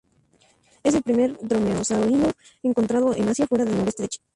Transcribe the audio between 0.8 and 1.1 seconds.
Es el